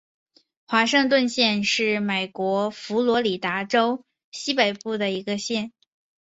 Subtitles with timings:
[0.67, 5.73] 华盛顿县是美国佛罗里达州西北部的一个县。